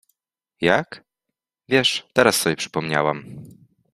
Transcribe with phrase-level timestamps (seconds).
[0.69, 1.03] —Jak?—
[1.69, 3.25] Wiesz, teraz sobie przypomniałam.